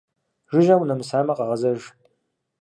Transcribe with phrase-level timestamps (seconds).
[0.51, 1.79] Жыжьэ унэмысамэ, къэгъэзэж.